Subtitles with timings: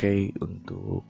[0.00, 1.04] Oke, untuk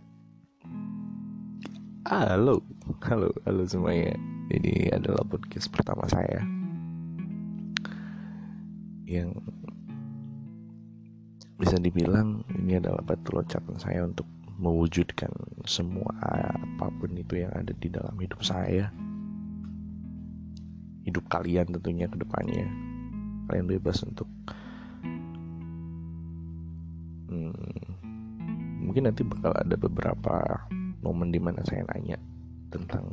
[2.11, 2.59] halo,
[3.07, 4.19] halo, halo semuanya.
[4.51, 6.43] Ini adalah podcast pertama saya.
[9.07, 9.39] Yang
[11.55, 14.27] bisa dibilang ini adalah batu loncatan saya untuk
[14.59, 15.31] mewujudkan
[15.71, 18.91] semua apa pun itu yang ada di dalam hidup saya.
[21.07, 22.67] Hidup kalian tentunya ke depannya.
[23.47, 24.27] Kalian bebas untuk
[27.31, 27.80] hmm,
[28.91, 30.67] mungkin nanti bakal ada beberapa
[30.99, 32.19] momen di mana saya nanya
[32.75, 33.07] tentang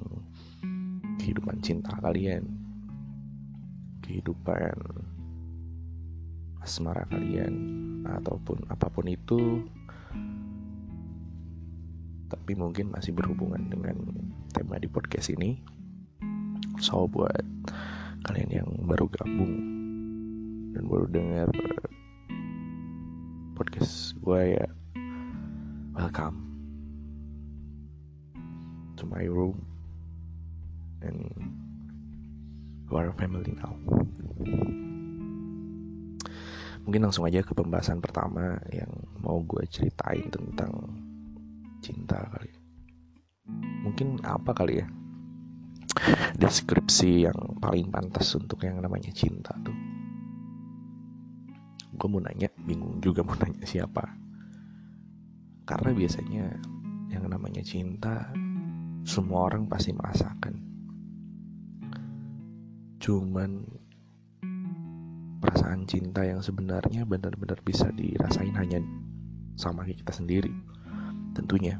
[1.21, 2.49] kehidupan cinta kalian
[4.01, 4.73] kehidupan
[6.65, 7.53] asmara kalian
[8.09, 9.61] ataupun apa pun itu.
[12.27, 13.95] Tapi mungkin masih berhubungan dengan
[14.49, 15.61] tema di podcast ini.
[16.81, 17.45] So buat
[18.25, 19.53] kalian yang baru gabung
[20.73, 21.47] dan baru dengar
[23.55, 24.67] podcast gue ya
[25.97, 26.37] welcome
[28.93, 29.57] to my room
[31.01, 31.25] and
[32.85, 33.73] you are a family now.
[36.85, 38.93] Mungkin langsung aja ke pembahasan pertama yang
[39.25, 40.69] mau gue ceritain tentang
[41.81, 42.53] cinta kali.
[43.81, 44.87] Mungkin apa kali ya?
[46.37, 49.73] Deskripsi yang paling pantas untuk yang namanya cinta tuh.
[51.97, 54.26] Gue mau nanya bingung juga mau nanya siapa
[55.67, 56.45] karena biasanya
[57.11, 58.31] yang namanya cinta
[59.03, 60.55] semua orang pasti merasakan.
[63.03, 63.67] Cuman
[65.43, 68.79] perasaan cinta yang sebenarnya benar-benar bisa dirasain hanya
[69.59, 70.51] sama kita sendiri
[71.35, 71.75] tentunya.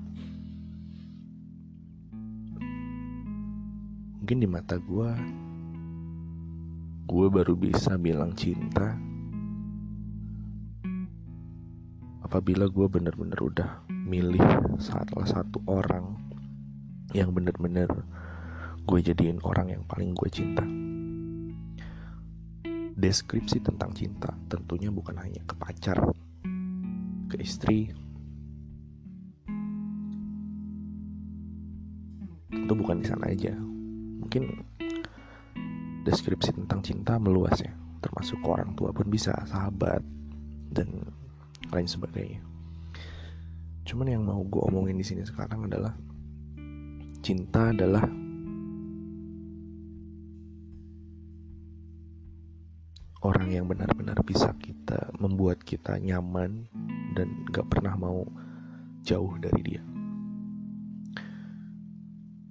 [4.20, 5.10] Mungkin di mata gue
[7.08, 9.00] gue baru bisa bilang cinta
[12.28, 14.44] apabila gue benar-benar udah milih
[14.84, 16.20] salah satu orang
[17.16, 17.88] yang benar-benar
[18.84, 20.68] gue jadiin orang yang paling gue cinta
[22.98, 26.02] deskripsi tentang cinta tentunya bukan hanya ke pacar,
[27.30, 27.94] ke istri,
[32.50, 33.54] tentu bukan di sana aja.
[34.18, 34.50] Mungkin
[36.10, 37.70] deskripsi tentang cinta meluas ya,
[38.02, 40.02] termasuk ke orang tua pun bisa, sahabat
[40.74, 40.90] dan
[41.72, 42.42] lain sebagainya.
[43.88, 45.96] Cuman yang mau gue omongin di sini sekarang adalah
[47.24, 48.04] cinta adalah
[53.24, 56.68] orang yang benar-benar bisa kita membuat kita nyaman
[57.16, 58.24] dan gak pernah mau
[59.04, 59.84] jauh dari dia.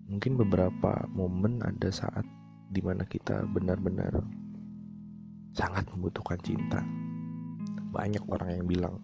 [0.06, 2.24] Mungkin beberapa momen ada saat
[2.72, 4.24] di mana kita benar-benar
[5.56, 6.80] sangat membutuhkan cinta.
[7.90, 8.94] Banyak orang yang bilang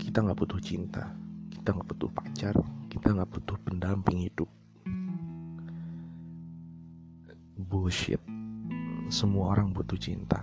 [0.00, 1.10] kita nggak butuh cinta,
[1.50, 2.54] kita nggak butuh pacar,
[2.88, 4.50] kita nggak butuh pendamping hidup.
[7.54, 8.20] Bullshit
[9.12, 10.40] semua orang butuh cinta.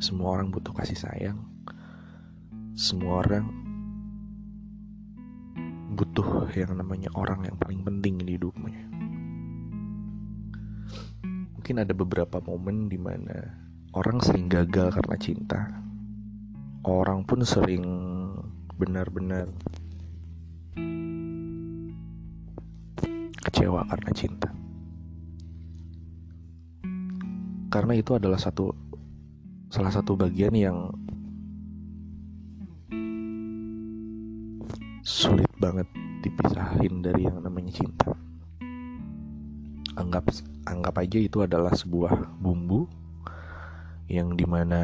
[0.00, 1.38] Semua orang butuh kasih sayang.
[2.72, 3.44] Semua orang
[5.92, 8.88] butuh yang namanya orang yang paling penting di hidupnya.
[11.54, 15.60] Mungkin ada beberapa momen di mana orang sering gagal karena cinta.
[16.86, 17.84] Orang pun sering
[18.80, 19.52] benar-benar
[23.44, 24.48] kecewa karena cinta.
[27.70, 28.74] karena itu adalah satu
[29.70, 30.90] salah satu bagian yang
[35.06, 35.86] sulit banget
[36.26, 38.10] dipisahin dari yang namanya cinta.
[39.94, 40.34] Anggap
[40.66, 42.90] anggap aja itu adalah sebuah bumbu
[44.10, 44.82] yang di mana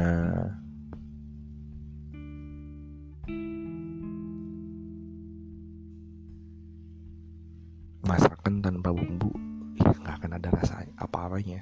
[8.07, 9.27] masakan tanpa bumbu
[9.75, 11.59] ya nggak akan ada rasa apa-apanya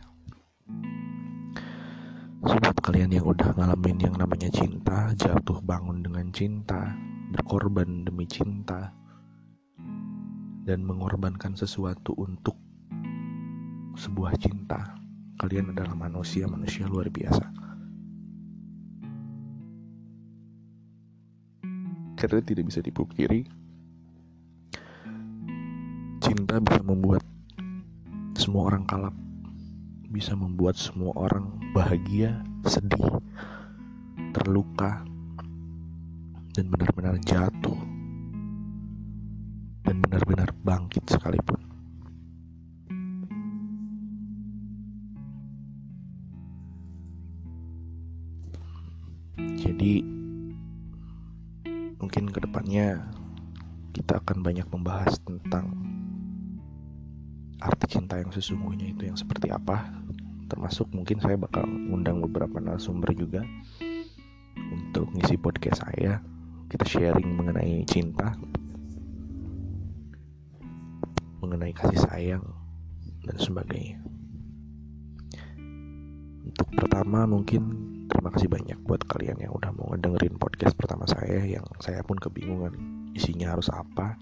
[2.45, 6.93] Sobat kalian yang udah ngalamin yang namanya cinta, jatuh bangun dengan cinta,
[7.33, 8.93] berkorban demi cinta,
[10.61, 12.53] dan mengorbankan sesuatu untuk
[13.97, 15.04] sebuah cinta.
[15.35, 17.45] Kalian adalah manusia-manusia luar biasa.
[22.15, 23.43] Karena tidak bisa dipungkiri,
[26.23, 27.21] cinta bisa membuat
[28.39, 29.15] semua orang kalap
[30.15, 33.19] bisa membuat semua orang bahagia, sedih,
[34.31, 35.03] terluka,
[36.55, 37.75] dan benar-benar jatuh,
[39.83, 41.64] dan benar-benar bangkit sekalipun.
[49.37, 50.03] Jadi,
[51.99, 53.03] mungkin ke depannya
[53.95, 55.71] kita akan banyak membahas tentang
[57.63, 59.91] arti cinta yang sesungguhnya itu yang seperti apa.
[60.45, 63.41] Termasuk mungkin saya bakal ngundang beberapa narasumber juga
[64.55, 66.19] untuk ngisi podcast saya.
[66.65, 68.33] Kita sharing mengenai cinta
[71.45, 72.45] mengenai kasih sayang
[73.21, 74.01] dan sebagainya.
[76.41, 77.84] Untuk pertama mungkin
[78.25, 82.17] terima kasih banyak buat kalian yang udah mau ngedengerin podcast pertama saya yang saya pun
[82.17, 82.73] kebingungan
[83.13, 84.17] isinya harus apa.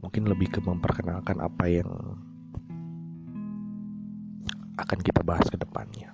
[0.00, 1.92] Mungkin lebih ke memperkenalkan apa yang
[4.80, 6.08] akan kita bahas ke depannya.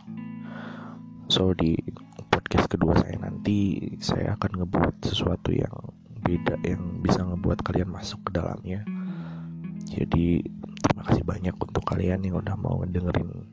[1.31, 1.79] So di
[2.27, 8.27] podcast kedua saya nanti saya akan ngebuat sesuatu yang beda yang bisa ngebuat kalian masuk
[8.27, 8.83] ke dalamnya.
[9.87, 10.43] Jadi
[10.83, 13.47] terima kasih banyak untuk kalian yang udah mau ngedengerin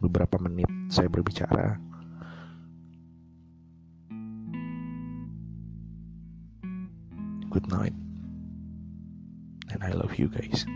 [0.00, 1.92] beberapa menit saya berbicara
[7.54, 7.92] good night
[9.70, 10.66] and I love you guys